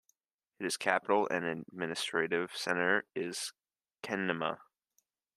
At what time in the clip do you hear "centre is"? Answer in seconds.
2.55-3.53